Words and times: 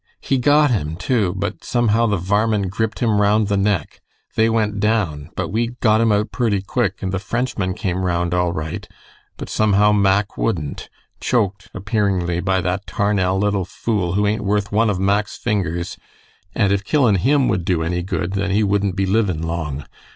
He 0.19 0.39
got 0.39 0.71
him 0.71 0.95
too, 0.95 1.31
but 1.37 1.63
somehow 1.63 2.07
the 2.07 2.17
varmint 2.17 2.71
gripped 2.71 3.01
him 3.01 3.21
round 3.21 3.47
the 3.49 3.55
neck. 3.55 4.01
They 4.33 4.49
went 4.49 4.79
down 4.79 5.29
but 5.35 5.49
we 5.49 5.75
got 5.79 6.01
em 6.01 6.11
out 6.11 6.31
purty 6.31 6.59
quick 6.63 7.03
and 7.03 7.11
the 7.11 7.19
Frenchman 7.19 7.75
come 7.75 8.03
round 8.03 8.33
all 8.33 8.51
right, 8.51 8.87
but 9.37 9.47
somehow 9.47 9.91
Mack 9.91 10.37
wouldn't, 10.39 10.89
choked 11.19 11.69
appearinly 11.75 12.39
by 12.39 12.61
that 12.61 12.87
tarnel 12.87 13.37
little 13.37 13.63
fool 13.63 14.13
who 14.13 14.25
aint 14.25 14.41
worth 14.43 14.71
one 14.71 14.89
of 14.89 14.99
Mack's 14.99 15.37
fingers, 15.37 15.97
and 16.55 16.73
if 16.73 16.83
killin 16.83 17.17
him 17.17 17.47
wud 17.47 17.63
do 17.63 17.83
any 17.83 18.01
good, 18.01 18.31
then 18.33 18.49
he 18.49 18.63
wudn't 18.63 18.95
be 18.95 19.05
livin 19.05 19.43
long. 19.43 19.85